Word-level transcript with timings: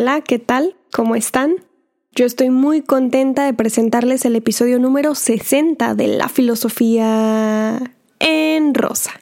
Hola, 0.00 0.20
¿qué 0.20 0.38
tal? 0.38 0.76
¿Cómo 0.92 1.16
están? 1.16 1.56
Yo 2.14 2.24
estoy 2.24 2.50
muy 2.50 2.82
contenta 2.82 3.44
de 3.44 3.52
presentarles 3.52 4.24
el 4.24 4.36
episodio 4.36 4.78
número 4.78 5.16
60 5.16 5.96
de 5.96 6.06
La 6.06 6.28
Filosofía 6.28 7.96
en 8.20 8.74
Rosa. 8.74 9.20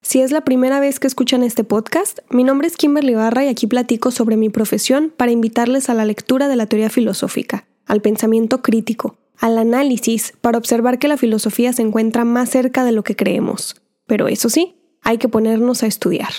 Si 0.00 0.22
es 0.22 0.32
la 0.32 0.40
primera 0.40 0.80
vez 0.80 0.98
que 0.98 1.08
escuchan 1.08 1.42
este 1.42 1.62
podcast, 1.62 2.20
mi 2.30 2.42
nombre 2.42 2.68
es 2.68 2.78
Kimberly 2.78 3.14
Barra 3.14 3.44
y 3.44 3.48
aquí 3.48 3.66
platico 3.66 4.10
sobre 4.10 4.38
mi 4.38 4.48
profesión 4.48 5.12
para 5.14 5.30
invitarles 5.30 5.90
a 5.90 5.94
la 5.94 6.06
lectura 6.06 6.48
de 6.48 6.56
la 6.56 6.64
teoría 6.64 6.88
filosófica, 6.88 7.66
al 7.84 8.00
pensamiento 8.00 8.62
crítico, 8.62 9.18
al 9.36 9.58
análisis 9.58 10.32
para 10.40 10.56
observar 10.56 10.98
que 10.98 11.08
la 11.08 11.18
filosofía 11.18 11.74
se 11.74 11.82
encuentra 11.82 12.24
más 12.24 12.48
cerca 12.48 12.82
de 12.82 12.92
lo 12.92 13.04
que 13.04 13.14
creemos. 13.14 13.76
Pero 14.06 14.28
eso 14.28 14.48
sí, 14.48 14.74
hay 15.02 15.18
que 15.18 15.28
ponernos 15.28 15.82
a 15.82 15.86
estudiar. 15.86 16.32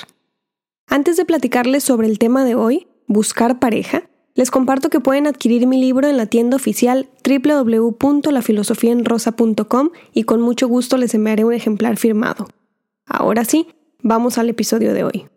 Antes 0.87 1.17
de 1.17 1.25
platicarles 1.25 1.83
sobre 1.83 2.07
el 2.07 2.17
tema 2.17 2.43
de 2.45 2.55
hoy, 2.55 2.87
buscar 3.07 3.59
pareja, 3.59 4.03
les 4.35 4.51
comparto 4.51 4.89
que 4.89 4.99
pueden 4.99 5.25
adquirir 5.27 5.65
mi 5.65 5.79
libro 5.79 6.09
en 6.09 6.17
la 6.17 6.25
tienda 6.25 6.57
oficial 6.57 7.07
www.lafilosofiaenrosa.com 7.25 9.91
y 10.13 10.23
con 10.23 10.41
mucho 10.41 10.67
gusto 10.67 10.97
les 10.97 11.13
enviaré 11.13 11.45
un 11.45 11.53
ejemplar 11.53 11.95
firmado. 11.95 12.49
Ahora 13.05 13.45
sí, 13.45 13.69
vamos 14.01 14.37
al 14.37 14.49
episodio 14.49 14.93
de 14.93 15.05
hoy. 15.05 15.29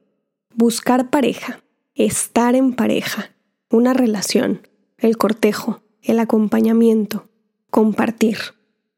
Buscar 0.54 1.10
pareja, 1.10 1.62
estar 1.94 2.56
en 2.56 2.74
pareja, 2.74 3.30
una 3.70 3.94
relación, 3.94 4.66
el 4.98 5.16
cortejo, 5.16 5.80
el 6.02 6.18
acompañamiento, 6.18 7.28
compartir. 7.70 8.38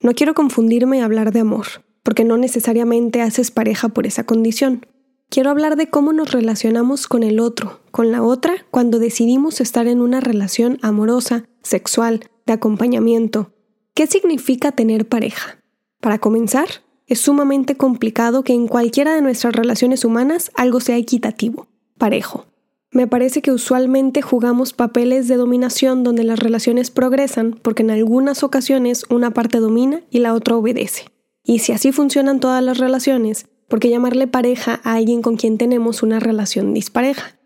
No 0.01 0.15
quiero 0.15 0.33
confundirme 0.33 0.97
y 0.99 1.01
hablar 1.01 1.33
de 1.33 1.41
amor, 1.41 1.67
porque 2.03 2.25
no 2.25 2.39
necesariamente 2.39 3.21
haces 3.21 3.51
pareja 3.51 3.91
por 3.91 4.07
esa 4.07 4.25
condición. 4.25 4.87
Quiero 5.31 5.51
hablar 5.51 5.77
de 5.77 5.89
cómo 5.89 6.13
nos 6.13 6.33
relacionamos 6.33 7.07
con 7.07 7.23
el 7.23 7.39
otro, 7.39 7.79
con 7.93 8.11
la 8.11 8.21
otra, 8.21 8.67
cuando 8.73 8.99
decidimos 8.99 9.61
estar 9.61 9.87
en 9.87 10.01
una 10.01 10.19
relación 10.19 10.79
amorosa, 10.83 11.45
sexual, 11.63 12.29
de 12.47 12.55
acompañamiento. 12.55 13.53
¿Qué 13.95 14.09
significa 14.09 14.73
tener 14.73 15.07
pareja? 15.07 15.61
Para 16.01 16.19
comenzar, 16.19 16.67
es 17.07 17.21
sumamente 17.21 17.77
complicado 17.77 18.43
que 18.43 18.55
en 18.55 18.67
cualquiera 18.67 19.15
de 19.15 19.23
nuestras 19.23 19.55
relaciones 19.55 20.05
humanas 20.05 20.51
algo 20.57 20.81
sea 20.81 20.97
equitativo, 20.97 21.69
parejo. 21.97 22.47
Me 22.91 23.07
parece 23.07 23.41
que 23.41 23.53
usualmente 23.53 24.23
jugamos 24.23 24.73
papeles 24.73 25.29
de 25.29 25.37
dominación 25.37 26.03
donde 26.03 26.25
las 26.25 26.41
relaciones 26.41 26.91
progresan 26.91 27.53
porque 27.63 27.85
en 27.85 27.93
algunas 27.93 28.43
ocasiones 28.43 29.05
una 29.11 29.31
parte 29.31 29.61
domina 29.61 30.03
y 30.11 30.19
la 30.19 30.35
otra 30.35 30.57
obedece. 30.57 31.05
Y 31.45 31.61
si 31.61 31.71
así 31.71 31.93
funcionan 31.93 32.41
todas 32.41 32.65
las 32.65 32.79
relaciones, 32.79 33.47
¿por 33.71 33.79
qué 33.81 33.89
llamarle 33.89 34.27
pareja 34.27 34.81
a 34.85 34.97
alguien 34.97 35.23
con 35.23 35.37
quien 35.37 35.57
tenemos 35.57 36.03
una 36.03 36.21
relación 36.21 36.75
dispareja? 36.75 37.39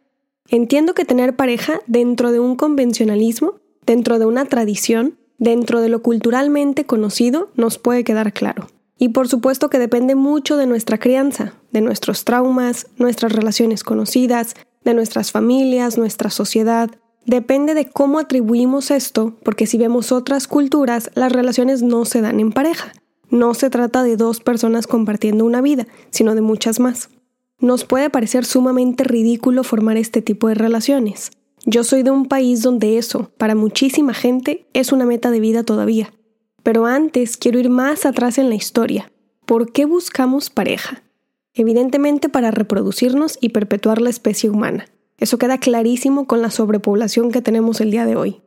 Entiendo 0.49 0.95
que 0.95 1.05
tener 1.05 1.37
pareja 1.37 1.81
dentro 1.87 2.33
de 2.33 2.41
un 2.41 2.57
convencionalismo, 2.57 3.61
dentro 3.87 4.19
de 4.19 4.27
una 4.27 4.47
tradición, 4.47 5.19
dentro 5.39 5.81
de 5.81 5.91
lo 5.91 6.03
culturalmente 6.03 6.87
conocido, 6.87 7.51
nos 7.55 7.79
puede 7.79 8.03
quedar 8.03 8.33
claro. 8.33 8.69
Y 8.99 9.11
por 9.11 9.29
supuesto 9.29 9.69
que 9.69 9.79
depende 9.79 10.15
mucho 10.15 10.57
de 10.57 10.67
nuestra 10.67 10.99
crianza, 10.99 11.55
de 11.73 11.83
nuestros 11.83 12.25
traumas, 12.25 12.87
nuestras 12.97 13.33
relaciones 13.33 13.85
conocidas, 13.85 14.55
de 14.85 14.95
nuestras 14.95 15.31
familias, 15.31 15.99
nuestra 15.99 16.31
sociedad. 16.31 16.91
Depende 17.27 17.75
de 17.75 17.89
cómo 17.89 18.19
atribuimos 18.19 18.91
esto, 18.91 19.35
porque 19.43 19.67
si 19.67 19.79
vemos 19.79 20.13
otras 20.13 20.47
culturas, 20.47 21.11
las 21.15 21.33
relaciones 21.33 21.83
no 21.83 22.05
se 22.05 22.21
dan 22.21 22.41
en 22.41 22.53
pareja. 22.53 22.93
No 23.35 23.53
se 23.55 23.69
trata 23.69 24.03
de 24.03 24.17
dos 24.17 24.39
personas 24.39 24.87
compartiendo 24.87 25.45
una 25.45 25.61
vida, 25.61 25.87
sino 26.11 26.35
de 26.35 26.41
muchas 26.41 26.79
más. 26.79 27.11
Nos 27.59 27.85
puede 27.85 28.09
parecer 28.09 28.45
sumamente 28.45 29.03
ridículo 29.03 29.65
formar 29.65 29.97
este 29.97 30.23
tipo 30.23 30.49
de 30.49 30.55
relaciones. 30.55 31.33
Yo 31.67 31.83
soy 31.83 32.03
de 32.05 32.13
un 32.13 32.27
país 32.27 32.63
donde 32.63 32.97
eso, 32.97 33.33
para 33.37 33.55
muchísima 33.55 34.15
gente, 34.15 34.67
es 34.73 34.93
una 34.93 35.05
meta 35.05 35.31
de 35.33 35.41
vida 35.41 35.65
todavía. 35.65 36.15
Pero 36.63 36.87
antes 36.87 37.37
quiero 37.37 37.59
ir 37.59 37.71
más 37.71 38.07
atrás 38.07 38.39
en 38.39 38.49
la 38.49 38.55
historia. 38.55 39.11
¿Por 39.45 39.73
qué 39.73 39.85
buscamos 39.85 40.49
pareja? 40.49 41.03
evidentemente 41.55 42.29
para 42.29 42.51
reproducirnos 42.51 43.39
y 43.41 43.51
perpetuar 43.51 44.01
la 44.01 44.11
especie 44.11 44.51
humana. 44.51 44.87
Eso 45.19 45.39
queda 45.39 45.59
clarísimo 45.59 46.27
con 46.27 46.43
la 46.43 46.51
sobrepoblación 46.51 47.31
que 47.31 47.41
tenemos 47.41 47.81
el 47.81 47.93
día 47.93 48.05
de 48.05 48.17
hoy. 48.17 48.43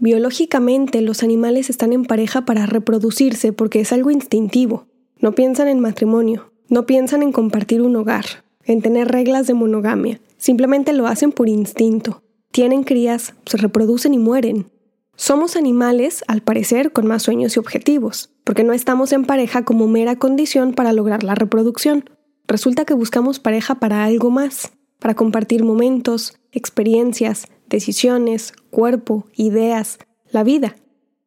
Biológicamente 0.00 1.02
los 1.02 1.22
animales 1.22 1.68
están 1.68 1.92
en 1.92 2.06
pareja 2.06 2.46
para 2.46 2.64
reproducirse 2.64 3.52
porque 3.52 3.80
es 3.80 3.92
algo 3.92 4.10
instintivo. 4.10 4.86
No 5.18 5.32
piensan 5.32 5.68
en 5.68 5.78
matrimonio, 5.78 6.54
no 6.68 6.86
piensan 6.86 7.22
en 7.22 7.32
compartir 7.32 7.82
un 7.82 7.94
hogar, 7.96 8.24
en 8.64 8.80
tener 8.80 9.08
reglas 9.08 9.46
de 9.46 9.52
monogamia, 9.52 10.18
simplemente 10.38 10.94
lo 10.94 11.06
hacen 11.06 11.32
por 11.32 11.50
instinto. 11.50 12.22
Tienen 12.50 12.82
crías, 12.82 13.34
se 13.44 13.58
reproducen 13.58 14.14
y 14.14 14.18
mueren. 14.18 14.70
Somos 15.16 15.54
animales, 15.54 16.24
al 16.28 16.40
parecer, 16.40 16.92
con 16.92 17.06
más 17.06 17.22
sueños 17.22 17.56
y 17.56 17.58
objetivos, 17.58 18.30
porque 18.42 18.64
no 18.64 18.72
estamos 18.72 19.12
en 19.12 19.26
pareja 19.26 19.66
como 19.66 19.86
mera 19.86 20.16
condición 20.16 20.72
para 20.72 20.94
lograr 20.94 21.24
la 21.24 21.34
reproducción. 21.34 22.08
Resulta 22.48 22.86
que 22.86 22.94
buscamos 22.94 23.38
pareja 23.38 23.74
para 23.74 24.04
algo 24.04 24.30
más, 24.30 24.72
para 24.98 25.14
compartir 25.14 25.62
momentos, 25.62 26.38
experiencias, 26.52 27.48
decisiones, 27.70 28.52
cuerpo, 28.70 29.26
ideas, 29.34 29.98
la 30.30 30.44
vida. 30.44 30.76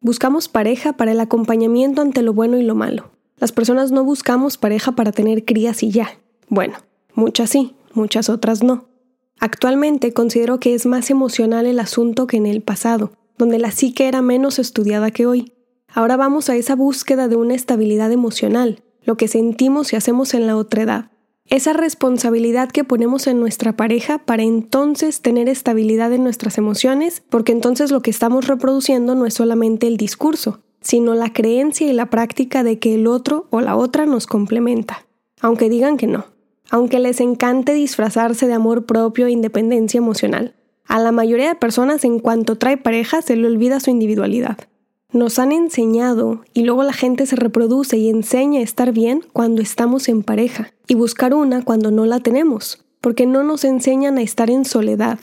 Buscamos 0.01 0.49
pareja 0.49 0.93
para 0.93 1.13
el 1.13 1.19
acompañamiento 1.19 2.01
ante 2.01 2.21
lo 2.21 2.33
bueno 2.33 2.57
y 2.57 2.63
lo 2.63 2.75
malo. 2.75 3.11
Las 3.37 3.51
personas 3.51 3.91
no 3.91 4.03
buscamos 4.03 4.57
pareja 4.57 4.91
para 4.91 5.11
tener 5.11 5.45
crías 5.45 5.81
y 5.81 5.89
ya. 5.89 6.19
Bueno, 6.49 6.75
muchas 7.15 7.49
sí, 7.49 7.75
muchas 7.93 8.29
otras 8.29 8.61
no. 8.61 8.85
Actualmente 9.39 10.13
considero 10.13 10.59
que 10.59 10.75
es 10.75 10.85
más 10.85 11.09
emocional 11.09 11.65
el 11.65 11.79
asunto 11.79 12.27
que 12.27 12.37
en 12.37 12.45
el 12.45 12.61
pasado, 12.61 13.13
donde 13.37 13.57
la 13.57 13.71
psique 13.71 14.07
era 14.07 14.21
menos 14.21 14.59
estudiada 14.59 15.11
que 15.11 15.25
hoy. 15.25 15.53
Ahora 15.87 16.17
vamos 16.17 16.49
a 16.49 16.55
esa 16.55 16.75
búsqueda 16.75 17.27
de 17.27 17.35
una 17.35 17.55
estabilidad 17.55 18.11
emocional, 18.11 18.83
lo 19.03 19.17
que 19.17 19.27
sentimos 19.27 19.93
y 19.93 19.95
hacemos 19.95 20.33
en 20.33 20.47
la 20.47 20.55
otra 20.55 20.83
edad 20.83 21.12
esa 21.49 21.73
responsabilidad 21.73 22.71
que 22.71 22.83
ponemos 22.83 23.27
en 23.27 23.39
nuestra 23.39 23.75
pareja 23.75 24.19
para 24.19 24.43
entonces 24.43 25.21
tener 25.21 25.49
estabilidad 25.49 26.13
en 26.13 26.23
nuestras 26.23 26.57
emociones, 26.57 27.21
porque 27.29 27.51
entonces 27.51 27.91
lo 27.91 28.01
que 28.01 28.11
estamos 28.11 28.47
reproduciendo 28.47 29.13
no 29.15 29.25
es 29.25 29.33
solamente 29.33 29.87
el 29.87 29.97
discurso, 29.97 30.61
sino 30.81 31.13
la 31.15 31.33
creencia 31.33 31.87
y 31.87 31.93
la 31.93 32.09
práctica 32.09 32.63
de 32.63 32.79
que 32.79 32.95
el 32.95 33.07
otro 33.07 33.47
o 33.49 33.61
la 33.61 33.75
otra 33.75 34.05
nos 34.05 34.25
complementa, 34.25 35.05
aunque 35.41 35.69
digan 35.69 35.97
que 35.97 36.07
no, 36.07 36.25
aunque 36.69 36.99
les 36.99 37.19
encante 37.19 37.73
disfrazarse 37.73 38.47
de 38.47 38.53
amor 38.53 38.85
propio 38.85 39.27
e 39.27 39.31
independencia 39.31 39.97
emocional. 39.97 40.55
A 40.85 40.99
la 40.99 41.11
mayoría 41.11 41.49
de 41.49 41.55
personas 41.55 42.03
en 42.03 42.19
cuanto 42.19 42.57
trae 42.57 42.77
pareja 42.77 43.21
se 43.21 43.35
le 43.35 43.47
olvida 43.47 43.79
su 43.79 43.89
individualidad. 43.89 44.57
Nos 45.13 45.37
han 45.37 45.51
enseñado 45.51 46.43
y 46.55 46.63
luego 46.63 46.81
la 46.81 46.91
gente 46.91 47.27
se 47.27 47.35
reproduce 47.35 47.97
y 47.97 48.09
enseña 48.09 48.61
a 48.61 48.63
estar 48.63 48.91
bien 48.93 49.23
cuando 49.31 49.61
estamos 49.61 50.09
en 50.09 50.23
pareja 50.23 50.73
y 50.87 50.95
buscar 50.95 51.35
una 51.35 51.63
cuando 51.63 51.91
no 51.91 52.07
la 52.07 52.19
tenemos, 52.19 52.83
porque 52.99 53.27
no 53.27 53.43
nos 53.43 53.63
enseñan 53.63 54.17
a 54.17 54.23
estar 54.23 54.49
en 54.49 54.65
soledad. 54.65 55.19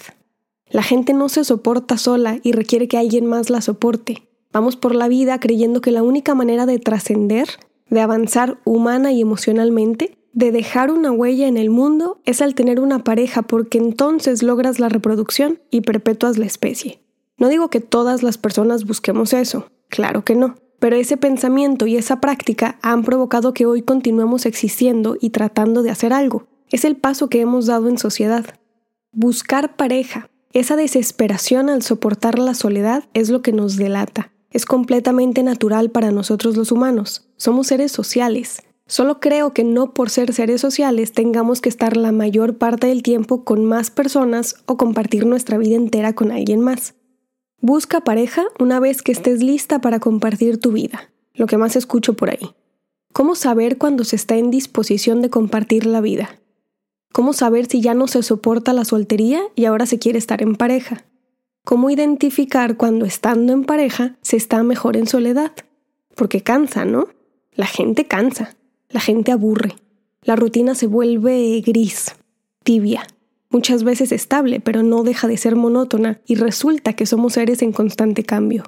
La 0.71 0.85
gente 0.85 1.13
no 1.13 1.29
se 1.29 1.43
soporta 1.43 1.99
sola 1.99 2.39
y 2.45 2.53
requiere 2.53 2.87
que 2.87 2.99
alguien 2.99 3.27
más 3.27 3.51
la 3.51 3.61
soporte. 3.63 4.29
Vamos 4.53 4.77
por 4.77 4.95
la 4.95 5.09
vida 5.09 5.41
creyendo 5.41 5.81
que 5.81 5.91
la 5.91 6.05
única 6.05 6.37
manera 6.37 6.67
de 6.67 6.79
trascender, 6.79 7.49
de 7.89 8.01
avanzar 8.01 8.61
humana 8.65 9.11
y 9.11 9.21
emocionalmente, 9.21 10.17
de 10.33 10.53
dejar 10.53 10.93
una 10.93 11.11
huella 11.11 11.49
en 11.49 11.57
el 11.57 11.69
mundo 11.69 12.21
es 12.25 12.41
al 12.43 12.55
tener 12.55 12.79
una 12.79 13.03
pareja 13.03 13.43
porque 13.43 13.79
entonces 13.79 14.45
logras 14.45 14.79
la 14.79 14.89
reproducción 14.89 15.59
y 15.73 15.81
perpetúas 15.81 16.39
la 16.39 16.47
especie. 16.47 17.01
No 17.39 17.49
digo 17.49 17.71
que 17.71 17.81
todas 17.81 18.23
las 18.23 18.39
personas 18.39 18.85
busquemos 18.85 19.33
eso, 19.33 19.67
Claro 19.91 20.25
que 20.25 20.35
no. 20.35 20.55
Pero 20.79 20.97
ese 20.97 21.19
pensamiento 21.19 21.87
y 21.87 21.97
esa 21.97 22.21
práctica 22.21 22.79
han 22.81 23.05
provocado 23.05 23.53
que 23.53 23.67
hoy 23.67 23.83
continuemos 23.83 24.47
existiendo 24.47 25.19
y 25.21 25.31
tratando 25.31 25.83
de 25.83 25.91
hacer 25.91 26.15
algo. 26.15 26.47
Es 26.71 26.87
el 26.87 26.97
paso 26.97 27.29
que 27.29 27.43
hemos 27.43 27.67
dado 27.67 27.89
en 27.89 27.99
sociedad. 27.99 28.47
Buscar 29.13 29.77
pareja, 29.77 30.31
esa 30.53 30.77
desesperación 30.77 31.69
al 31.69 31.83
soportar 31.83 32.39
la 32.39 32.55
soledad 32.55 33.05
es 33.13 33.29
lo 33.29 33.43
que 33.43 33.53
nos 33.53 33.77
delata. 33.77 34.33
Es 34.51 34.65
completamente 34.65 35.43
natural 35.43 35.91
para 35.91 36.11
nosotros 36.13 36.57
los 36.57 36.73
humanos. 36.73 37.29
Somos 37.37 37.67
seres 37.67 37.93
sociales. 37.93 38.63
Solo 38.87 39.21
creo 39.21 39.53
que 39.53 39.63
no 39.63 39.95
por 39.95 40.11
ser 40.11 40.33
seres 40.33 40.61
sociales 40.61 41.13
tengamos 41.13 41.61
que 41.61 41.69
estar 41.69 41.97
la 41.97 42.11
mayor 42.11 42.57
parte 42.57 42.89
del 42.89 43.03
tiempo 43.03 43.45
con 43.45 43.65
más 43.65 43.91
personas 43.91 44.57
o 44.67 44.77
compartir 44.77 45.27
nuestra 45.27 45.59
vida 45.59 45.77
entera 45.77 46.15
con 46.15 46.33
alguien 46.33 46.61
más. 46.61 46.95
Busca 47.63 48.01
pareja 48.01 48.45
una 48.59 48.81
vez 48.81 49.03
que 49.03 49.13
estés 49.13 49.43
lista 49.43 49.83
para 49.83 50.01
compartir 50.01 50.59
tu 50.59 50.73
vida, 50.73 51.11
lo 51.35 51.47
que 51.47 51.59
más 51.59 51.77
escucho 51.77 52.15
por 52.15 52.31
ahí. 52.31 52.55
¿Cómo 53.13 53.35
saber 53.35 53.77
cuando 53.77 54.05
se 54.05 54.17
está 54.17 54.37
en 54.37 54.51
disposición 54.51 55.21
de 55.21 55.29
compartir 55.29 55.85
la 55.85 56.01
vida? 56.01 56.41
¿Cómo 57.13 57.35
saber 57.35 57.67
si 57.67 57.83
ya 57.83 57.93
no 57.93 58.07
se 58.09 58.23
soporta 58.23 58.73
la 58.73 58.87
soltería 58.87 59.43
y 59.57 59.67
ahora 59.67 59.85
se 59.85 59.99
quiere 59.99 60.19
estar 60.19 60.41
en 60.41 60.55
pareja? 60.55 61.05
¿Cómo 61.65 61.91
identificar 61.91 62.79
cuando 62.79 63.05
estando 63.05 63.53
en 63.53 63.65
pareja 63.65 64.17
se 64.23 64.39
está 64.39 64.63
mejor 64.63 64.97
en 64.97 65.07
soledad? 65.07 65.53
Porque 66.15 66.43
cansa, 66.43 66.87
¿no? 66.87 67.09
La 67.53 67.67
gente 67.67 68.07
cansa, 68.07 68.57
la 68.89 69.01
gente 69.01 69.33
aburre, 69.33 69.75
la 70.23 70.35
rutina 70.35 70.75
se 70.75 70.87
vuelve 70.87 71.61
gris, 71.61 72.15
tibia. 72.65 73.07
Muchas 73.51 73.85
veces 73.85 74.13
estable, 74.13 74.61
pero 74.61 74.83
no 74.83 75.03
deja 75.03 75.29
de 75.29 75.37
ser 75.37 75.57
monótona, 75.57 76.21
y 76.27 76.37
resulta 76.37 76.95
que 76.95 77.07
somos 77.07 77.35
seres 77.35 77.63
en 77.63 77.73
constante 77.73 78.25
cambio. 78.25 78.65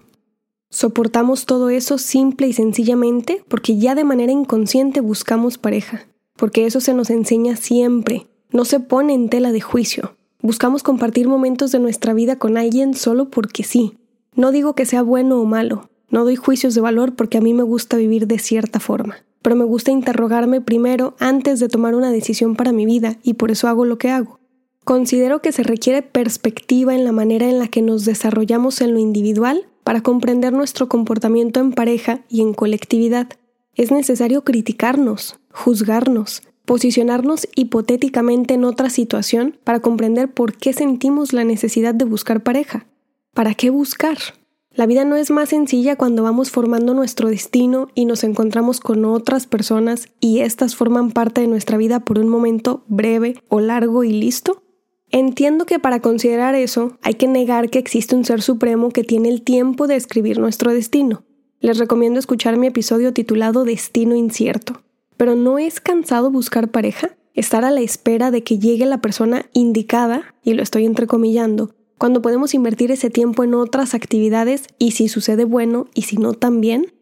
Soportamos 0.70 1.46
todo 1.46 1.70
eso 1.70 1.98
simple 1.98 2.48
y 2.48 2.52
sencillamente 2.52 3.44
porque 3.48 3.76
ya 3.76 3.94
de 3.94 4.04
manera 4.04 4.32
inconsciente 4.32 5.00
buscamos 5.00 5.58
pareja, 5.58 6.06
porque 6.36 6.66
eso 6.66 6.80
se 6.80 6.94
nos 6.94 7.10
enseña 7.10 7.56
siempre, 7.56 8.26
no 8.50 8.64
se 8.64 8.80
pone 8.80 9.14
en 9.14 9.28
tela 9.28 9.52
de 9.52 9.60
juicio. 9.60 10.16
Buscamos 10.40 10.82
compartir 10.82 11.28
momentos 11.28 11.72
de 11.72 11.78
nuestra 11.78 12.14
vida 12.14 12.36
con 12.36 12.56
alguien 12.56 12.94
solo 12.94 13.30
porque 13.30 13.62
sí. 13.62 13.98
No 14.34 14.50
digo 14.50 14.74
que 14.74 14.86
sea 14.86 15.02
bueno 15.02 15.40
o 15.40 15.44
malo, 15.44 15.90
no 16.10 16.24
doy 16.24 16.36
juicios 16.36 16.74
de 16.74 16.80
valor 16.80 17.14
porque 17.14 17.38
a 17.38 17.40
mí 17.40 17.54
me 17.54 17.62
gusta 17.62 17.96
vivir 17.96 18.26
de 18.26 18.38
cierta 18.38 18.80
forma, 18.80 19.16
pero 19.40 19.56
me 19.56 19.64
gusta 19.64 19.90
interrogarme 19.90 20.60
primero 20.60 21.16
antes 21.18 21.60
de 21.60 21.68
tomar 21.68 21.94
una 21.94 22.10
decisión 22.10 22.56
para 22.56 22.72
mi 22.72 22.86
vida 22.86 23.18
y 23.22 23.34
por 23.34 23.50
eso 23.50 23.68
hago 23.68 23.84
lo 23.84 23.98
que 23.98 24.10
hago. 24.10 24.41
Considero 24.84 25.40
que 25.40 25.52
se 25.52 25.62
requiere 25.62 26.02
perspectiva 26.02 26.94
en 26.94 27.04
la 27.04 27.12
manera 27.12 27.48
en 27.48 27.60
la 27.60 27.68
que 27.68 27.82
nos 27.82 28.04
desarrollamos 28.04 28.80
en 28.80 28.92
lo 28.92 28.98
individual 28.98 29.68
para 29.84 30.02
comprender 30.02 30.52
nuestro 30.52 30.88
comportamiento 30.88 31.60
en 31.60 31.72
pareja 31.72 32.20
y 32.28 32.40
en 32.40 32.52
colectividad. 32.52 33.28
Es 33.74 33.92
necesario 33.92 34.42
criticarnos, 34.42 35.38
juzgarnos, 35.52 36.42
posicionarnos 36.64 37.48
hipotéticamente 37.54 38.54
en 38.54 38.64
otra 38.64 38.90
situación 38.90 39.58
para 39.62 39.80
comprender 39.80 40.32
por 40.32 40.56
qué 40.56 40.72
sentimos 40.72 41.32
la 41.32 41.44
necesidad 41.44 41.94
de 41.94 42.04
buscar 42.04 42.42
pareja. 42.42 42.86
¿Para 43.34 43.54
qué 43.54 43.70
buscar? 43.70 44.18
La 44.74 44.86
vida 44.86 45.04
no 45.04 45.16
es 45.16 45.30
más 45.30 45.50
sencilla 45.50 45.96
cuando 45.96 46.22
vamos 46.22 46.50
formando 46.50 46.94
nuestro 46.94 47.28
destino 47.28 47.88
y 47.94 48.06
nos 48.06 48.24
encontramos 48.24 48.80
con 48.80 49.04
otras 49.04 49.46
personas 49.46 50.08
y 50.18 50.40
éstas 50.40 50.74
forman 50.74 51.10
parte 51.10 51.42
de 51.42 51.46
nuestra 51.46 51.76
vida 51.76 52.00
por 52.00 52.18
un 52.18 52.28
momento 52.28 52.82
breve 52.88 53.42
o 53.48 53.60
largo 53.60 54.02
y 54.02 54.12
listo. 54.12 54.62
Entiendo 55.14 55.66
que 55.66 55.78
para 55.78 56.00
considerar 56.00 56.54
eso 56.54 56.96
hay 57.02 57.14
que 57.14 57.28
negar 57.28 57.68
que 57.68 57.78
existe 57.78 58.16
un 58.16 58.24
ser 58.24 58.40
supremo 58.40 58.88
que 58.88 59.04
tiene 59.04 59.28
el 59.28 59.42
tiempo 59.42 59.86
de 59.86 59.96
escribir 59.96 60.38
nuestro 60.38 60.72
destino. 60.72 61.24
Les 61.60 61.76
recomiendo 61.76 62.18
escuchar 62.18 62.56
mi 62.56 62.68
episodio 62.68 63.12
titulado 63.12 63.64
Destino 63.64 64.16
Incierto. 64.16 64.82
Pero 65.18 65.36
¿no 65.36 65.58
es 65.58 65.80
cansado 65.80 66.30
buscar 66.30 66.70
pareja? 66.70 67.10
Estar 67.34 67.62
a 67.62 67.70
la 67.70 67.82
espera 67.82 68.30
de 68.30 68.42
que 68.42 68.58
llegue 68.58 68.86
la 68.86 69.02
persona 69.02 69.44
indicada, 69.52 70.34
y 70.42 70.54
lo 70.54 70.62
estoy 70.62 70.86
entrecomillando, 70.86 71.74
cuando 71.98 72.22
podemos 72.22 72.54
invertir 72.54 72.90
ese 72.90 73.10
tiempo 73.10 73.44
en 73.44 73.52
otras 73.52 73.94
actividades 73.94 74.64
y 74.78 74.92
si 74.92 75.08
sucede 75.08 75.44
bueno 75.44 75.88
y 75.94 76.02
si 76.02 76.16
no 76.16 76.32
también? 76.32 76.94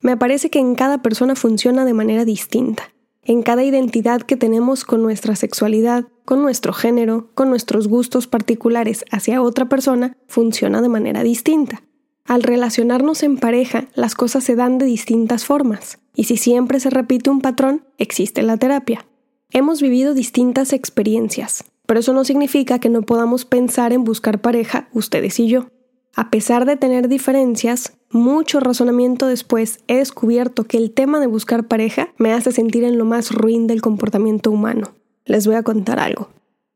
Me 0.00 0.16
parece 0.16 0.48
que 0.48 0.58
en 0.58 0.74
cada 0.74 1.02
persona 1.02 1.34
funciona 1.34 1.84
de 1.84 1.92
manera 1.92 2.24
distinta 2.24 2.94
en 3.28 3.42
cada 3.42 3.62
identidad 3.62 4.22
que 4.22 4.36
tenemos 4.36 4.84
con 4.84 5.02
nuestra 5.02 5.36
sexualidad, 5.36 6.06
con 6.28 6.42
nuestro 6.42 6.74
género, 6.74 7.30
con 7.34 7.48
nuestros 7.48 7.88
gustos 7.88 8.26
particulares 8.26 9.06
hacia 9.10 9.40
otra 9.40 9.70
persona, 9.70 10.14
funciona 10.26 10.82
de 10.82 10.90
manera 10.90 11.22
distinta. 11.22 11.82
Al 12.26 12.42
relacionarnos 12.42 13.22
en 13.22 13.38
pareja, 13.38 13.88
las 13.94 14.14
cosas 14.14 14.44
se 14.44 14.54
dan 14.54 14.76
de 14.76 14.84
distintas 14.84 15.46
formas, 15.46 16.00
y 16.14 16.24
si 16.24 16.36
siempre 16.36 16.80
se 16.80 16.90
repite 16.90 17.30
un 17.30 17.40
patrón, 17.40 17.86
existe 17.96 18.42
la 18.42 18.58
terapia. 18.58 19.06
Hemos 19.52 19.80
vivido 19.80 20.12
distintas 20.12 20.74
experiencias, 20.74 21.64
pero 21.86 22.00
eso 22.00 22.12
no 22.12 22.26
significa 22.26 22.78
que 22.78 22.90
no 22.90 23.00
podamos 23.00 23.46
pensar 23.46 23.94
en 23.94 24.04
buscar 24.04 24.42
pareja 24.42 24.90
ustedes 24.92 25.40
y 25.40 25.48
yo. 25.48 25.68
A 26.14 26.28
pesar 26.28 26.66
de 26.66 26.76
tener 26.76 27.08
diferencias, 27.08 27.94
mucho 28.10 28.60
razonamiento 28.60 29.28
después 29.28 29.78
he 29.88 29.96
descubierto 29.96 30.64
que 30.64 30.76
el 30.76 30.92
tema 30.92 31.20
de 31.20 31.26
buscar 31.26 31.68
pareja 31.68 32.10
me 32.18 32.34
hace 32.34 32.52
sentir 32.52 32.84
en 32.84 32.98
lo 32.98 33.06
más 33.06 33.30
ruin 33.30 33.66
del 33.66 33.80
comportamiento 33.80 34.50
humano. 34.50 34.92
Les 35.28 35.46
voy 35.46 35.56
a 35.56 35.62
contar 35.62 36.00
algo. 36.00 36.30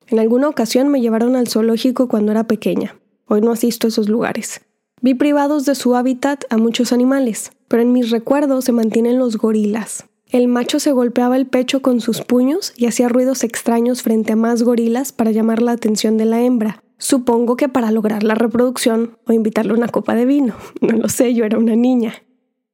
En 0.08 0.18
alguna 0.18 0.46
ocasión 0.46 0.88
me 0.88 1.00
llevaron 1.00 1.36
al 1.36 1.48
zoológico 1.48 2.06
cuando 2.06 2.32
era 2.32 2.46
pequeña. 2.46 2.94
Hoy 3.26 3.40
no 3.40 3.50
asisto 3.50 3.86
a 3.86 3.88
esos 3.88 4.10
lugares. 4.10 4.60
Vi 5.00 5.14
privados 5.14 5.64
de 5.64 5.74
su 5.74 5.96
hábitat 5.96 6.44
a 6.50 6.58
muchos 6.58 6.92
animales, 6.92 7.52
pero 7.66 7.82
en 7.82 7.94
mis 7.94 8.10
recuerdos 8.10 8.66
se 8.66 8.72
mantienen 8.72 9.18
los 9.18 9.38
gorilas. 9.38 10.04
El 10.28 10.48
macho 10.48 10.80
se 10.80 10.92
golpeaba 10.92 11.36
el 11.36 11.46
pecho 11.46 11.80
con 11.80 12.02
sus 12.02 12.20
puños 12.20 12.74
y 12.76 12.84
hacía 12.84 13.08
ruidos 13.08 13.42
extraños 13.42 14.02
frente 14.02 14.34
a 14.34 14.36
más 14.36 14.62
gorilas 14.62 15.12
para 15.12 15.30
llamar 15.30 15.62
la 15.62 15.72
atención 15.72 16.18
de 16.18 16.26
la 16.26 16.42
hembra. 16.42 16.84
Supongo 16.98 17.56
que 17.56 17.70
para 17.70 17.90
lograr 17.90 18.22
la 18.22 18.34
reproducción 18.34 19.16
o 19.26 19.32
invitarle 19.32 19.72
una 19.72 19.88
copa 19.88 20.14
de 20.14 20.26
vino. 20.26 20.54
No 20.82 20.92
lo 20.98 21.08
sé, 21.08 21.32
yo 21.32 21.46
era 21.46 21.56
una 21.56 21.74
niña. 21.74 22.16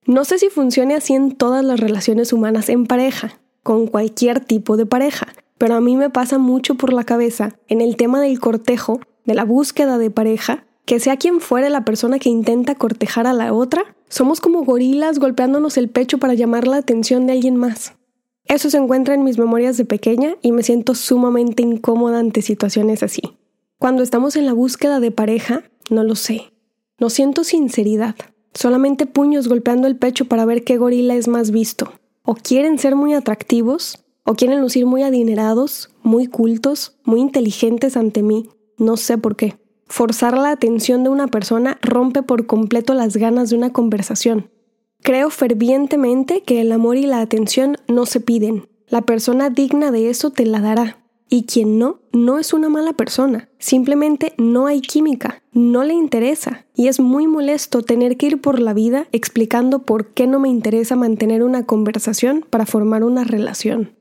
No 0.07 0.25
sé 0.25 0.39
si 0.39 0.49
funcione 0.49 0.97
así 0.97 1.15
en 1.15 1.37
todas 1.37 1.65
las 1.65 1.79
relaciones 1.79 2.33
humanas 2.33 2.69
en 2.69 2.85
pareja, 2.87 3.39
con 3.63 3.87
cualquier 3.87 4.41
tipo 4.41 4.77
de 4.77 4.87
pareja, 4.87 5.29
pero 5.59 5.75
a 5.75 5.81
mí 5.81 5.97
me 5.97 6.11
pasa 6.11 6.39
mucho 6.39 6.77
por 6.77 6.93
la 6.93 7.05
cabeza 7.05 7.57
en 7.69 7.81
el 7.81 7.97
tema 7.97 8.21
del 8.21 8.41
cortejo, 8.41 9.01
de 9.25 9.35
la 9.35 9.45
búsqueda 9.45 9.99
de 9.99 10.11
pareja, 10.11 10.65
que 10.85 11.01
sea 11.01 11.17
quien 11.17 11.41
fuere 11.41 11.69
la 11.69 11.85
persona 11.85 12.19
que 12.19 12.31
intenta 12.31 12.77
cortejar 12.77 13.27
a 13.27 13.35
la 13.35 13.53
otra, 13.53 13.95
somos 14.09 14.41
como 14.41 14.65
gorilas 14.65 15.19
golpeándonos 15.19 15.77
el 15.77 15.91
pecho 15.91 16.19
para 16.19 16.35
llamar 16.35 16.67
la 16.67 16.79
atención 16.79 17.27
de 17.27 17.35
alguien 17.35 17.57
más. 17.57 17.93
Eso 18.47 18.71
se 18.71 18.79
encuentra 18.79 19.15
en 19.15 19.25
mis 19.25 19.39
memorias 19.39 19.77
de 19.77 19.85
pequeña 19.85 20.37
y 20.41 20.53
me 20.53 20.63
siento 20.63 20.95
sumamente 20.95 21.63
incómoda 21.63 22.19
ante 22.19 22.41
situaciones 22.41 23.03
así. 23.03 23.21
Cuando 23.79 24.03
estamos 24.03 24.37
en 24.37 24.47
la 24.47 24.55
búsqueda 24.55 25.01
de 25.01 25.11
pareja, 25.11 25.65
no 25.91 26.03
lo 26.03 26.15
sé. 26.15 26.53
No 26.99 27.11
siento 27.11 27.45
sinceridad. 27.45 28.17
Solamente 28.55 29.05
puños 29.05 29.47
golpeando 29.47 29.87
el 29.87 29.97
pecho 29.97 30.25
para 30.25 30.47
ver 30.47 30.65
qué 30.65 30.79
gorila 30.79 31.15
es 31.15 31.29
más 31.29 31.51
visto. 31.51 31.93
O 32.23 32.35
quieren 32.35 32.79
ser 32.79 32.97
muy 32.97 33.13
atractivos, 33.13 34.05
o 34.29 34.35
quieren 34.35 34.61
lucir 34.61 34.85
muy 34.85 35.03
adinerados, 35.03 35.89
muy 36.03 36.27
cultos, 36.27 36.99
muy 37.03 37.19
inteligentes 37.19 37.97
ante 37.97 38.23
mí. 38.23 38.51
No 38.77 38.99
sé 38.99 39.17
por 39.17 39.37
qué. 39.37 39.57
Forzar 39.87 40.37
la 40.37 40.51
atención 40.51 41.03
de 41.03 41.09
una 41.09 41.29
persona 41.29 41.79
rompe 41.81 42.23
por 42.23 42.45
completo 42.45 42.93
las 42.93 43.17
ganas 43.17 43.49
de 43.49 43.57
una 43.57 43.73
conversación. 43.73 44.51
Creo 45.03 45.31
fervientemente 45.31 46.43
que 46.43 46.61
el 46.61 46.73
amor 46.73 46.99
y 46.99 47.07
la 47.07 47.23
atención 47.23 47.79
no 47.89 48.05
se 48.05 48.21
piden. 48.21 48.69
La 48.87 49.01
persona 49.01 49.49
digna 49.49 49.91
de 49.91 50.11
eso 50.11 50.29
te 50.29 50.45
la 50.45 50.61
dará. 50.61 50.99
Y 51.31 51.45
quien 51.45 51.79
no, 51.79 52.01
no 52.13 52.39
es 52.39 52.53
una 52.53 52.69
mala 52.69 52.93
persona. 52.93 53.49
Simplemente 53.59 54.35
no 54.37 54.67
hay 54.67 54.83
química, 54.83 55.43
no 55.53 55.85
le 55.85 55.95
interesa. 55.95 56.67
Y 56.75 56.89
es 56.89 57.01
muy 57.01 57.27
molesto 57.27 57.81
tener 57.81 58.19
que 58.19 58.27
ir 58.27 58.43
por 58.43 58.61
la 58.61 58.75
vida 58.75 59.09
explicando 59.11 59.85
por 59.85 60.09
qué 60.09 60.27
no 60.27 60.39
me 60.39 60.51
interesa 60.51 60.97
mantener 60.97 61.43
una 61.43 61.65
conversación 61.65 62.45
para 62.51 62.67
formar 62.67 63.05
una 63.05 63.25
relación. 63.25 63.97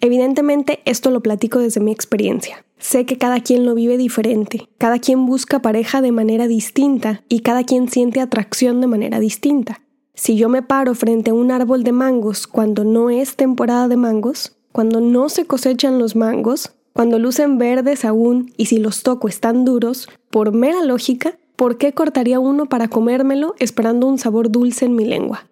Evidentemente 0.00 0.80
esto 0.84 1.10
lo 1.10 1.22
platico 1.22 1.58
desde 1.58 1.80
mi 1.80 1.92
experiencia. 1.92 2.64
Sé 2.78 3.06
que 3.06 3.16
cada 3.16 3.40
quien 3.40 3.64
lo 3.64 3.74
vive 3.74 3.96
diferente, 3.96 4.68
cada 4.76 4.98
quien 4.98 5.24
busca 5.24 5.62
pareja 5.62 6.02
de 6.02 6.12
manera 6.12 6.46
distinta 6.46 7.22
y 7.28 7.40
cada 7.40 7.64
quien 7.64 7.88
siente 7.88 8.20
atracción 8.20 8.80
de 8.80 8.86
manera 8.86 9.20
distinta. 9.20 9.80
Si 10.14 10.36
yo 10.36 10.48
me 10.48 10.62
paro 10.62 10.94
frente 10.94 11.30
a 11.30 11.34
un 11.34 11.50
árbol 11.50 11.82
de 11.82 11.92
mangos 11.92 12.46
cuando 12.46 12.84
no 12.84 13.10
es 13.10 13.36
temporada 13.36 13.88
de 13.88 13.96
mangos, 13.96 14.56
cuando 14.72 15.00
no 15.00 15.28
se 15.28 15.46
cosechan 15.46 15.98
los 15.98 16.16
mangos, 16.16 16.74
cuando 16.92 17.18
lucen 17.18 17.58
verdes 17.58 18.04
aún 18.04 18.52
y 18.56 18.66
si 18.66 18.78
los 18.78 19.02
toco 19.02 19.28
están 19.28 19.64
duros, 19.64 20.08
por 20.30 20.52
mera 20.52 20.84
lógica, 20.84 21.38
¿por 21.56 21.78
qué 21.78 21.92
cortaría 21.92 22.38
uno 22.38 22.66
para 22.66 22.88
comérmelo 22.88 23.54
esperando 23.58 24.06
un 24.06 24.18
sabor 24.18 24.50
dulce 24.50 24.84
en 24.84 24.94
mi 24.94 25.04
lengua? 25.04 25.48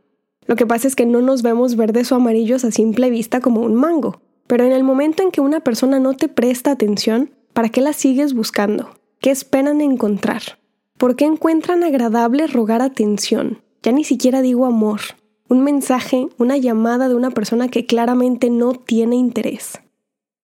Lo 0.47 0.57
que 0.57 0.67
pasa 0.67 0.87
es 0.87 0.95
que 0.95 1.07
no 1.07 1.23
nos 1.23 1.43
vemos 1.43 1.77
verdes 1.77 2.13
o 2.13 2.17
amarillos 2.17 2.65
a 2.65 2.71
simple 2.71 3.11
vista 3.11 3.41
como 3.41 3.61
un 3.63 3.75
mango, 3.75 4.21
pero 4.53 4.67
en 4.67 4.73
el 4.73 4.85
momento 4.85 5.23
en 5.23 5.31
que 5.31 5.41
una 5.41 5.61
persona 5.61 5.99
no 5.99 6.13
te 6.13 6.29
presta 6.29 6.73
atención, 6.73 7.31
¿para 7.55 7.71
qué 7.71 7.81
la 7.81 7.95
sigues 7.95 8.35
buscando? 8.35 8.91
¿Qué 9.19 9.31
esperan 9.31 9.81
encontrar? 9.81 10.43
¿Por 10.99 11.17
qué 11.17 11.25
encuentran 11.25 11.83
agradable 11.83 12.47
rogar 12.47 12.83
atención? 12.83 13.63
Ya 13.83 13.93
ni 13.93 14.05
siquiera 14.05 14.43
digo 14.43 14.67
amor, 14.67 15.01
un 15.49 15.65
mensaje, 15.65 16.29
una 16.37 16.59
llamada 16.59 17.09
de 17.09 17.15
una 17.15 17.31
persona 17.31 17.69
que 17.69 17.87
claramente 17.87 18.51
no 18.51 18.75
tiene 18.75 19.17
interés. 19.17 19.81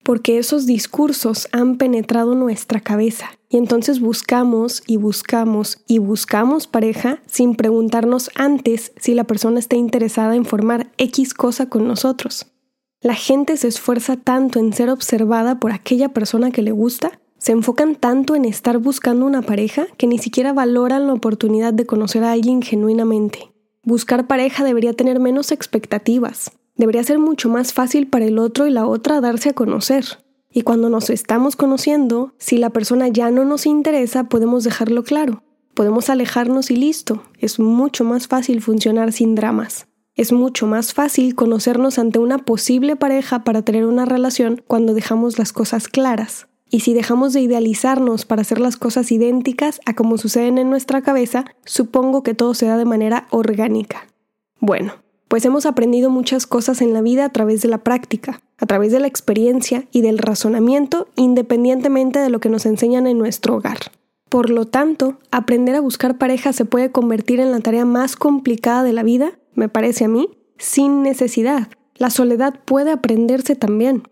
Porque 0.04 0.38
esos 0.38 0.64
discursos 0.64 1.46
han 1.52 1.76
penetrado 1.76 2.34
nuestra 2.34 2.80
cabeza 2.80 3.32
y 3.50 3.58
entonces 3.58 4.00
buscamos 4.00 4.82
y 4.86 4.96
buscamos 4.96 5.84
y 5.86 5.98
buscamos 5.98 6.66
pareja 6.66 7.20
sin 7.26 7.56
preguntarnos 7.56 8.30
antes 8.36 8.90
si 8.98 9.12
la 9.12 9.24
persona 9.24 9.58
está 9.58 9.76
interesada 9.76 10.34
en 10.34 10.46
formar 10.46 10.90
X 10.96 11.34
cosa 11.34 11.68
con 11.68 11.86
nosotros. 11.86 12.46
La 13.00 13.14
gente 13.14 13.57
se 13.57 13.69
esfuerza 13.69 14.17
tanto 14.17 14.59
en 14.59 14.73
ser 14.73 14.90
observada 14.90 15.61
por 15.61 15.71
aquella 15.71 16.09
persona 16.09 16.50
que 16.50 16.62
le 16.62 16.73
gusta, 16.73 17.21
se 17.38 17.52
enfocan 17.52 17.95
tanto 17.95 18.35
en 18.35 18.45
estar 18.45 18.78
buscando 18.78 19.25
una 19.25 19.43
pareja 19.43 19.87
que 19.97 20.09
ni 20.09 20.19
siquiera 20.19 20.52
valoran 20.52 21.07
la 21.07 21.12
oportunidad 21.12 21.73
de 21.73 21.87
conocer 21.87 22.25
a 22.25 22.33
alguien 22.33 22.61
genuinamente. 22.61 23.52
Buscar 23.85 24.26
pareja 24.26 24.64
debería 24.64 24.93
tener 24.95 25.21
menos 25.21 25.52
expectativas. 25.52 26.50
Debería 26.75 27.05
ser 27.05 27.21
mucho 27.21 27.49
más 27.49 27.73
fácil 27.73 28.09
para 28.09 28.25
el 28.25 28.38
otro 28.40 28.67
y 28.67 28.71
la 28.71 28.87
otra 28.87 29.21
darse 29.21 29.50
a 29.50 29.55
conocer. 29.55 30.05
Y 30.50 30.62
cuando 30.62 30.88
nos 30.90 31.09
estamos 31.09 31.55
conociendo, 31.55 32.35
si 32.38 32.59
la 32.59 32.71
persona 32.71 33.07
ya 33.07 33.31
no 33.31 33.45
nos 33.45 33.67
interesa, 33.67 34.25
podemos 34.25 34.64
dejarlo 34.64 35.05
claro. 35.05 35.45
Podemos 35.75 36.11
alejarnos 36.11 36.73
y 36.73 36.76
listo. 36.76 37.23
Es 37.38 37.61
mucho 37.61 38.02
más 38.02 38.26
fácil 38.26 38.61
funcionar 38.61 39.12
sin 39.12 39.37
dramas. 39.37 39.87
Es 40.18 40.32
mucho 40.32 40.66
más 40.66 40.94
fácil 40.94 41.37
conocernos 41.37 41.96
ante 41.96 42.18
una 42.18 42.38
posible 42.38 42.96
pareja 42.96 43.44
para 43.44 43.62
tener 43.62 43.87
una 43.87 44.04
relación 44.04 44.60
cuando 44.66 44.92
dejamos 44.92 45.38
las 45.38 45.52
cosas 45.52 45.87
claras. 45.87 46.48
Y 46.68 46.80
si 46.80 46.92
dejamos 46.92 47.34
de 47.34 47.40
idealizarnos 47.40 48.25
para 48.25 48.42
hacer 48.42 48.58
las 48.58 48.76
cosas 48.76 49.12
idénticas 49.12 49.80
a 49.87 49.94
como 49.94 50.18
suceden 50.18 50.58
en 50.58 50.70
nuestra 50.70 51.02
cabeza, 51.02 51.44
supongo 51.64 52.25
que 52.25 52.34
todo 52.34 52.54
se 52.54 52.66
da 52.66 52.76
de 52.76 52.84
manera 52.84 53.28
orgánica. 53.30 54.08
Bueno, 54.58 54.94
pues 55.28 55.44
hemos 55.44 55.66
aprendido 55.66 56.10
muchas 56.10 56.48
cosas 56.48 56.82
en 56.82 56.92
la 56.92 57.00
vida 57.00 57.25
a 57.25 57.32
través 57.32 57.62
de 57.62 57.68
la 57.68 57.84
práctica, 57.84 58.40
a 58.58 58.66
través 58.66 58.90
de 58.90 58.98
la 58.98 59.06
experiencia 59.06 59.87
y 59.92 60.00
del 60.00 60.18
razonamiento, 60.18 61.06
independientemente 61.14 62.18
de 62.18 62.28
lo 62.28 62.40
que 62.40 62.48
nos 62.48 62.66
enseñan 62.66 63.06
en 63.06 63.18
nuestro 63.18 63.54
hogar. 63.54 63.78
Por 64.28 64.50
lo 64.50 64.66
tanto, 64.66 65.16
aprender 65.30 65.76
a 65.76 65.80
buscar 65.80 66.18
pareja 66.18 66.52
se 66.52 66.64
puede 66.64 66.90
convertir 66.90 67.38
en 67.38 67.52
la 67.52 67.60
tarea 67.60 67.84
más 67.84 68.16
complicada 68.16 68.82
de 68.82 68.92
la 68.92 69.04
vida, 69.04 69.38
me 69.58 69.68
parece 69.68 70.04
a 70.04 70.08
mí, 70.08 70.30
sin 70.56 71.02
necesidad. 71.02 71.68
La 71.96 72.10
soledad 72.10 72.60
puede 72.64 72.92
aprenderse 72.92 73.56
también. 73.56 74.04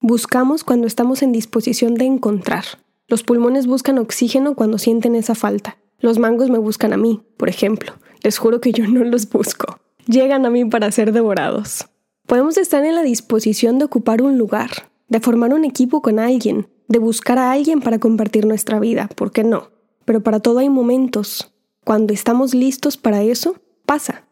Buscamos 0.00 0.64
cuando 0.64 0.86
estamos 0.86 1.22
en 1.22 1.32
disposición 1.32 1.94
de 1.94 2.06
encontrar. 2.06 2.64
Los 3.06 3.22
pulmones 3.22 3.66
buscan 3.66 3.98
oxígeno 3.98 4.54
cuando 4.54 4.78
sienten 4.78 5.14
esa 5.14 5.34
falta. 5.34 5.76
Los 5.98 6.18
mangos 6.18 6.48
me 6.48 6.58
buscan 6.58 6.92
a 6.92 6.96
mí, 6.96 7.22
por 7.36 7.48
ejemplo. 7.48 7.92
Les 8.22 8.38
juro 8.38 8.60
que 8.60 8.72
yo 8.72 8.86
no 8.88 9.04
los 9.04 9.28
busco. 9.28 9.78
Llegan 10.06 10.46
a 10.46 10.50
mí 10.50 10.64
para 10.64 10.90
ser 10.90 11.12
devorados. 11.12 11.86
Podemos 12.26 12.56
estar 12.56 12.84
en 12.84 12.94
la 12.94 13.02
disposición 13.02 13.78
de 13.78 13.84
ocupar 13.84 14.22
un 14.22 14.38
lugar, 14.38 14.70
de 15.08 15.20
formar 15.20 15.52
un 15.52 15.64
equipo 15.64 16.00
con 16.00 16.18
alguien, 16.18 16.68
de 16.88 16.98
buscar 16.98 17.38
a 17.38 17.52
alguien 17.52 17.80
para 17.80 17.98
compartir 17.98 18.46
nuestra 18.46 18.80
vida, 18.80 19.08
¿por 19.14 19.30
qué 19.30 19.44
no? 19.44 19.70
Pero 20.04 20.22
para 20.22 20.40
todo 20.40 20.60
hay 20.60 20.70
momentos. 20.70 21.52
Cuando 21.84 22.12
estamos 22.12 22.54
listos 22.54 22.96
para 22.96 23.22
eso, 23.22 23.56
pasa. 23.84 24.24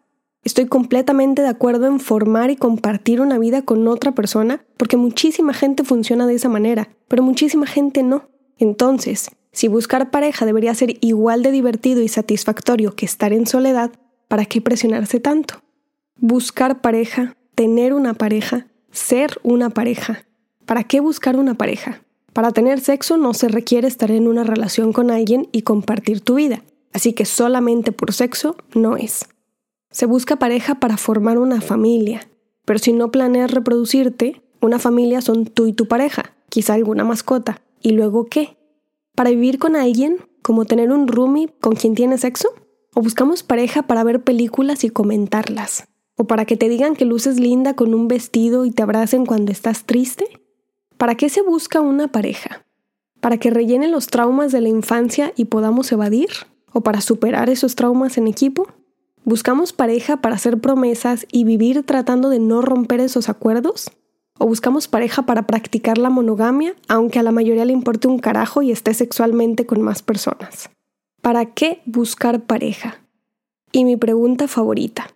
Estoy 0.44 0.66
completamente 0.66 1.42
de 1.42 1.48
acuerdo 1.48 1.86
en 1.86 2.00
formar 2.00 2.50
y 2.50 2.56
compartir 2.56 3.20
una 3.20 3.38
vida 3.38 3.62
con 3.62 3.86
otra 3.88 4.12
persona 4.12 4.64
porque 4.76 4.96
muchísima 4.96 5.52
gente 5.52 5.84
funciona 5.84 6.26
de 6.26 6.34
esa 6.34 6.48
manera, 6.48 6.88
pero 7.08 7.22
muchísima 7.22 7.66
gente 7.66 8.02
no. 8.02 8.28
Entonces, 8.58 9.30
si 9.52 9.68
buscar 9.68 10.10
pareja 10.10 10.46
debería 10.46 10.74
ser 10.74 10.96
igual 11.00 11.42
de 11.42 11.50
divertido 11.50 12.02
y 12.02 12.08
satisfactorio 12.08 12.94
que 12.94 13.06
estar 13.06 13.32
en 13.32 13.46
soledad, 13.46 13.92
¿para 14.28 14.44
qué 14.44 14.60
presionarse 14.60 15.20
tanto? 15.20 15.62
Buscar 16.16 16.80
pareja, 16.80 17.36
tener 17.54 17.92
una 17.92 18.14
pareja, 18.14 18.68
ser 18.90 19.38
una 19.42 19.70
pareja. 19.70 20.26
¿Para 20.64 20.84
qué 20.84 21.00
buscar 21.00 21.36
una 21.36 21.54
pareja? 21.54 22.02
Para 22.32 22.52
tener 22.52 22.80
sexo 22.80 23.16
no 23.16 23.34
se 23.34 23.48
requiere 23.48 23.88
estar 23.88 24.10
en 24.10 24.28
una 24.28 24.44
relación 24.44 24.92
con 24.92 25.10
alguien 25.10 25.48
y 25.50 25.62
compartir 25.62 26.20
tu 26.20 26.36
vida, 26.36 26.62
así 26.92 27.12
que 27.12 27.24
solamente 27.24 27.90
por 27.90 28.12
sexo 28.12 28.56
no 28.74 28.96
es. 28.96 29.26
Se 29.90 30.06
busca 30.06 30.36
pareja 30.36 30.76
para 30.76 30.96
formar 30.96 31.38
una 31.38 31.60
familia, 31.60 32.28
pero 32.64 32.78
si 32.78 32.92
no 32.92 33.10
planeas 33.10 33.50
reproducirte, 33.50 34.42
una 34.60 34.78
familia 34.78 35.22
son 35.22 35.46
tú 35.46 35.66
y 35.66 35.72
tu 35.72 35.88
pareja, 35.88 36.36
quizá 36.50 36.74
alguna 36.74 37.04
mascota. 37.04 37.62
¿Y 37.80 37.92
luego 37.92 38.26
qué? 38.26 38.58
¿Para 39.14 39.30
vivir 39.30 39.58
con 39.58 39.76
alguien? 39.76 40.18
¿Como 40.42 40.66
tener 40.66 40.92
un 40.92 41.08
roomie 41.08 41.48
con 41.60 41.74
quien 41.74 41.94
tienes 41.94 42.20
sexo? 42.20 42.50
¿O 42.94 43.00
buscamos 43.00 43.42
pareja 43.42 43.82
para 43.82 44.04
ver 44.04 44.22
películas 44.22 44.84
y 44.84 44.90
comentarlas? 44.90 45.88
¿O 46.16 46.26
para 46.26 46.44
que 46.44 46.56
te 46.56 46.68
digan 46.68 46.94
que 46.94 47.04
luces 47.04 47.40
linda 47.40 47.74
con 47.74 47.94
un 47.94 48.08
vestido 48.08 48.64
y 48.64 48.70
te 48.70 48.82
abracen 48.82 49.24
cuando 49.24 49.52
estás 49.52 49.84
triste? 49.84 50.26
¿Para 50.98 51.14
qué 51.14 51.28
se 51.30 51.42
busca 51.42 51.80
una 51.80 52.08
pareja? 52.08 52.66
¿Para 53.20 53.38
que 53.38 53.50
rellene 53.50 53.88
los 53.88 54.08
traumas 54.08 54.52
de 54.52 54.60
la 54.60 54.68
infancia 54.68 55.32
y 55.36 55.46
podamos 55.46 55.90
evadir? 55.92 56.28
¿O 56.72 56.82
para 56.82 57.00
superar 57.00 57.48
esos 57.48 57.74
traumas 57.74 58.18
en 58.18 58.26
equipo? 58.26 58.66
¿Buscamos 59.28 59.74
pareja 59.74 60.22
para 60.22 60.36
hacer 60.36 60.58
promesas 60.58 61.26
y 61.30 61.44
vivir 61.44 61.82
tratando 61.82 62.30
de 62.30 62.38
no 62.38 62.62
romper 62.62 63.00
esos 63.00 63.28
acuerdos? 63.28 63.90
¿O 64.38 64.46
buscamos 64.46 64.88
pareja 64.88 65.26
para 65.26 65.46
practicar 65.46 65.98
la 65.98 66.08
monogamia, 66.08 66.74
aunque 66.88 67.18
a 67.18 67.22
la 67.22 67.30
mayoría 67.30 67.66
le 67.66 67.74
importe 67.74 68.08
un 68.08 68.20
carajo 68.20 68.62
y 68.62 68.70
esté 68.70 68.94
sexualmente 68.94 69.66
con 69.66 69.82
más 69.82 70.00
personas? 70.00 70.70
¿Para 71.20 71.44
qué 71.44 71.82
buscar 71.84 72.46
pareja? 72.46 73.02
Y 73.70 73.84
mi 73.84 73.98
pregunta 73.98 74.48
favorita. 74.48 75.08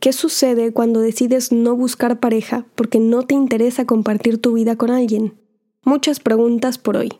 ¿Qué 0.00 0.14
sucede 0.14 0.72
cuando 0.72 1.00
decides 1.00 1.52
no 1.52 1.76
buscar 1.76 2.20
pareja 2.20 2.64
porque 2.74 3.00
no 3.00 3.24
te 3.24 3.34
interesa 3.34 3.84
compartir 3.84 4.40
tu 4.40 4.54
vida 4.54 4.76
con 4.76 4.90
alguien? 4.90 5.34
Muchas 5.84 6.20
preguntas 6.20 6.78
por 6.78 6.96
hoy. 6.96 7.10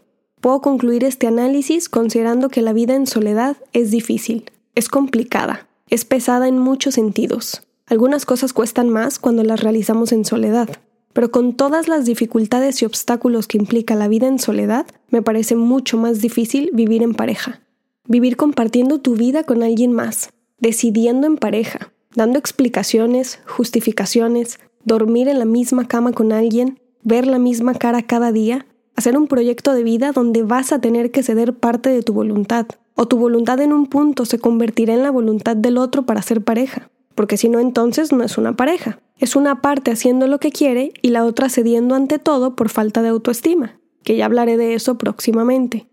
Puedo 0.41 0.63
concluir 0.63 1.05
este 1.05 1.27
análisis 1.27 1.91
considerando 1.91 2.49
que 2.49 2.63
la 2.63 2.73
vida 2.73 2.95
en 2.95 3.07
soledad 3.07 3.59
es 3.75 3.91
difícil, 3.91 4.51
es 4.75 4.89
complicada, 4.89 5.68
es 5.91 6.05
pesada 6.05 6.49
en 6.49 6.59
muchos 6.59 6.95
sentidos. 6.95 7.63
Algunas 7.87 8.27
cosas 8.27 8.53
cuestan 8.53 8.91
más 8.91 9.19
cuando 9.19 9.43
las 9.45 9.61
realizamos 9.61 10.13
en 10.13 10.25
soledad, 10.25 10.69
pero 11.13 11.31
con 11.31 11.55
todas 11.55 11.89
las 11.89 12.05
dificultades 12.05 12.83
y 12.83 12.85
obstáculos 12.85 13.47
que 13.47 13.59
implica 13.59 13.95
la 13.95 14.09
vida 14.09 14.27
en 14.27 14.39
soledad, 14.39 14.87
me 15.11 15.23
parece 15.23 15.57
mucho 15.57 15.97
más 15.97 16.21
difícil 16.21 16.71
vivir 16.73 17.03
en 17.03 17.15
pareja. 17.15 17.61
Vivir 18.07 18.37
compartiendo 18.37 19.01
tu 19.01 19.17
vida 19.17 19.45
con 19.45 19.63
alguien 19.63 19.93
más, 19.93 20.31
decidiendo 20.61 21.27
en 21.27 21.37
pareja, 21.37 21.93
dando 22.15 22.39
explicaciones, 22.39 23.41
justificaciones, 23.47 24.61
dormir 24.85 25.29
en 25.29 25.39
la 25.39 25.45
misma 25.45 25.89
cama 25.89 26.13
con 26.13 26.33
alguien, 26.33 26.79
ver 27.03 27.27
la 27.27 27.39
misma 27.39 27.75
cara 27.75 28.03
cada 28.03 28.33
día, 28.33 28.67
hacer 28.97 29.17
un 29.17 29.29
proyecto 29.29 29.73
de 29.73 29.83
vida 29.83 30.13
donde 30.13 30.43
vas 30.43 30.73
a 30.73 30.81
tener 30.81 31.11
que 31.11 31.23
ceder 31.23 31.55
parte 31.55 31.91
de 31.91 32.03
tu 32.03 32.13
voluntad, 32.13 32.67
o 33.01 33.07
tu 33.07 33.17
voluntad 33.17 33.61
en 33.61 33.73
un 33.73 33.87
punto 33.87 34.25
se 34.25 34.41
convertirá 34.41 34.93
en 34.93 35.05
la 35.05 35.13
voluntad 35.13 35.55
del 35.55 35.79
otro 35.79 36.05
para 36.05 36.21
ser 36.21 36.43
pareja, 36.43 36.91
porque 37.15 37.37
si 37.37 37.49
no 37.49 37.61
entonces 37.61 38.13
no 38.13 38.25
es 38.25 38.37
una 38.39 38.57
pareja, 38.57 38.99
es 39.21 39.37
una 39.37 39.63
parte 39.63 39.93
haciendo 39.93 40.27
lo 40.27 40.41
que 40.41 40.51
quiere 40.51 40.93
y 41.01 41.11
la 41.11 41.25
otra 41.25 41.49
cediendo 41.49 41.95
ante 41.95 42.19
todo 42.19 42.57
por 42.57 42.71
falta 42.71 43.01
de 43.01 43.11
autoestima, 43.11 43.79
que 44.03 44.17
ya 44.17 44.25
hablaré 44.25 44.57
de 44.57 44.75
eso 44.75 44.99
próximamente. 44.99 45.87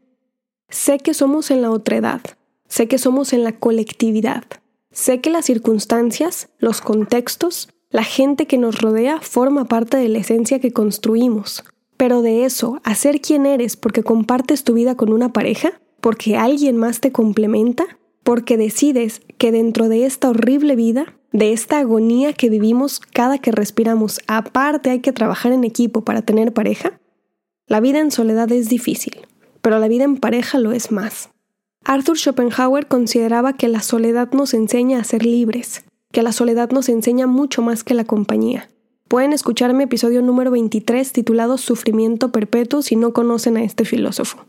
Sé 0.70 0.98
que 0.98 1.14
somos 1.14 1.52
en 1.52 1.62
la 1.62 1.70
otredad, 1.70 2.22
sé 2.68 2.88
que 2.88 2.98
somos 2.98 3.34
en 3.34 3.44
la 3.44 3.52
colectividad, 3.52 4.44
sé 4.92 5.22
que 5.22 5.30
las 5.30 5.46
circunstancias, 5.46 6.50
los 6.58 6.82
contextos, 6.82 7.70
la 7.92 8.04
gente 8.04 8.48
que 8.48 8.58
nos 8.58 8.82
rodea 8.82 9.22
forma 9.22 9.66
parte 9.66 9.98
de 9.98 10.10
la 10.10 10.18
esencia 10.18 10.60
que 10.60 10.74
construimos, 10.74 11.64
pero 11.98 12.24
de 12.24 12.46
eso, 12.46 12.82
a 12.84 12.96
ser 12.96 13.22
quien 13.22 13.46
eres 13.46 13.78
porque 13.78 14.02
compartes 14.02 14.64
tu 14.64 14.74
vida 14.74 14.96
con 14.96 15.14
una 15.14 15.32
pareja, 15.34 15.80
porque 16.06 16.38
alguien 16.38 16.78
más 16.78 17.00
te 17.00 17.12
complementa, 17.12 17.98
porque 18.22 18.58
decides 18.58 19.24
que 19.40 19.52
dentro 19.52 19.90
de 19.90 20.06
esta 20.06 20.30
horrible 20.30 20.76
vida, 20.76 21.16
de 21.32 21.52
esta 21.52 21.80
agonía 21.80 22.32
que 22.34 22.52
vivimos 22.52 23.00
cada 23.00 23.40
que 23.40 23.52
respiramos, 23.52 24.20
aparte 24.28 24.92
hay 24.92 25.00
que 25.00 25.14
trabajar 25.14 25.52
en 25.52 25.64
equipo 25.64 26.02
para 26.02 26.22
tener 26.22 26.54
pareja, 26.54 27.00
la 27.66 27.80
vida 27.80 28.02
en 28.02 28.12
soledad 28.12 28.52
es 28.52 28.70
difícil, 28.70 29.26
pero 29.64 29.80
la 29.80 29.88
vida 29.88 30.04
en 30.04 30.18
pareja 30.18 30.60
lo 30.60 30.74
es 30.74 30.92
más. 30.92 31.32
Arthur 31.84 32.20
Schopenhauer 32.20 32.86
consideraba 32.86 33.54
que 33.54 33.68
la 33.68 33.82
soledad 33.82 34.32
nos 34.32 34.54
enseña 34.54 35.00
a 35.00 35.04
ser 35.04 35.26
libres, 35.26 35.86
que 36.12 36.22
la 36.22 36.34
soledad 36.34 36.70
nos 36.70 36.88
enseña 36.88 37.26
mucho 37.26 37.64
más 37.64 37.84
que 37.84 37.96
la 37.96 38.06
compañía. 38.06 38.70
Pueden 39.08 39.34
escuchar 39.34 39.74
mi 39.74 39.86
episodio 39.86 40.22
número 40.22 40.52
23 40.52 41.12
titulado 41.12 41.58
Sufrimiento 41.58 42.32
Perpetuo 42.32 42.84
si 42.84 42.96
no 42.96 43.12
conocen 43.12 43.58
a 43.58 43.64
este 43.64 43.86
filósofo. 43.86 44.46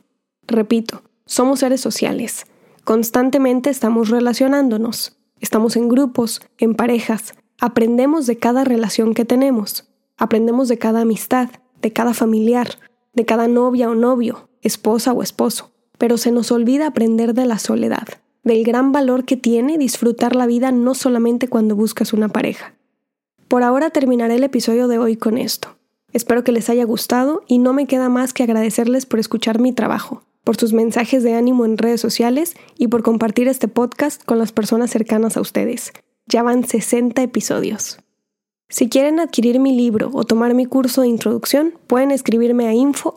Repito, 0.47 1.03
somos 1.27 1.59
seres 1.59 1.81
sociales. 1.81 2.47
Constantemente 2.85 3.69
estamos 3.69 4.11
relacionándonos. 4.11 5.19
Estamos 5.41 5.77
en 5.77 5.89
grupos, 5.89 6.41
en 6.59 6.75
parejas. 6.75 7.35
Aprendemos 7.61 8.27
de 8.27 8.39
cada 8.39 8.65
relación 8.65 9.13
que 9.13 9.25
tenemos. 9.25 9.89
Aprendemos 10.17 10.69
de 10.69 10.79
cada 10.79 11.01
amistad, 11.01 11.51
de 11.83 11.93
cada 11.93 12.15
familiar, 12.15 12.79
de 13.13 13.25
cada 13.27 13.49
novia 13.49 13.91
o 13.91 13.95
novio, 13.95 14.49
esposa 14.63 15.13
o 15.13 15.23
esposo. 15.23 15.73
Pero 15.99 16.17
se 16.17 16.31
nos 16.31 16.53
olvida 16.53 16.87
aprender 16.87 17.35
de 17.35 17.47
la 17.47 17.59
soledad, 17.59 18.07
del 18.45 18.65
gran 18.65 18.93
valor 18.93 19.25
que 19.25 19.37
tiene 19.37 19.79
disfrutar 19.79 20.37
la 20.37 20.47
vida 20.47 20.71
no 20.71 20.95
solamente 20.95 21.49
cuando 21.49 21.75
buscas 21.75 22.13
una 22.13 22.29
pareja. 22.29 22.75
Por 23.49 23.63
ahora 23.63 23.91
terminaré 23.91 24.37
el 24.37 24.45
episodio 24.45 24.87
de 24.87 24.99
hoy 24.99 25.17
con 25.17 25.39
esto. 25.39 25.77
Espero 26.13 26.45
que 26.45 26.53
les 26.53 26.71
haya 26.71 26.85
gustado 26.85 27.43
y 27.49 27.59
no 27.59 27.73
me 27.73 27.87
queda 27.87 28.09
más 28.09 28.33
que 28.33 28.45
agradecerles 28.45 29.07
por 29.07 29.19
escuchar 29.19 29.59
mi 29.59 29.73
trabajo 29.73 30.23
por 30.47 30.57
sus 30.57 30.73
mensajes 30.73 31.25
de 31.25 31.35
ánimo 31.35 31.65
en 31.65 31.77
redes 31.77 32.01
sociales 32.01 32.55
y 32.79 32.87
por 32.87 33.03
compartir 33.03 33.49
este 33.49 33.67
podcast 33.67 34.23
con 34.25 34.39
las 34.39 34.53
personas 34.53 34.91
cercanas 34.91 35.37
a 35.37 35.41
ustedes. 35.41 35.93
Ya 36.27 36.45
van 36.45 36.65
60 36.65 37.21
episodios. 37.21 37.99
Si 38.69 38.89
quieren 38.89 39.19
adquirir 39.19 39.59
mi 39.59 39.75
libro 39.75 40.09
o 40.15 40.23
tomar 40.23 40.55
mi 40.55 40.65
curso 40.65 41.03
de 41.03 41.09
introducción, 41.09 41.75
pueden 41.89 42.13
escribirme 42.13 42.69
a 42.69 42.75
info 42.75 43.13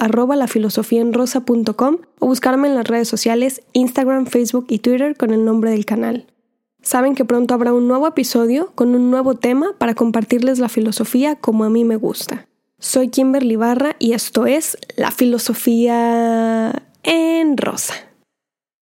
o 2.20 2.26
buscarme 2.26 2.68
en 2.68 2.76
las 2.76 2.88
redes 2.88 3.08
sociales 3.08 3.62
Instagram, 3.74 4.26
Facebook 4.26 4.66
y 4.70 4.80
Twitter 4.80 5.16
con 5.16 5.32
el 5.32 5.46
nombre 5.46 5.70
del 5.70 5.86
canal. 5.86 6.26
Saben 6.82 7.14
que 7.14 7.26
pronto 7.26 7.54
habrá 7.54 7.74
un 7.74 7.88
nuevo 7.88 8.08
episodio 8.08 8.72
con 8.74 8.96
un 8.96 9.12
nuevo 9.12 9.36
tema 9.36 9.76
para 9.78 9.94
compartirles 9.94 10.58
la 10.58 10.68
filosofía 10.70 11.36
como 11.36 11.64
a 11.64 11.70
mí 11.70 11.86
me 11.86 11.96
gusta. 11.96 12.48
Soy 12.80 13.10
Kimberly 13.10 13.56
Barra 13.56 13.96
y 14.00 14.14
esto 14.14 14.48
es 14.48 14.80
La 14.96 15.12
Filosofía 15.12 16.89
en 17.04 17.58
rosa. 17.58 18.09